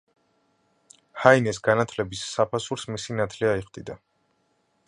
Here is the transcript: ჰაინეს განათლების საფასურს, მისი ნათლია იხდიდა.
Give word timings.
ჰაინეს 1.25 1.59
განათლების 1.69 2.23
საფასურს, 2.31 2.89
მისი 2.97 3.19
ნათლია 3.23 3.55
იხდიდა. 3.63 4.03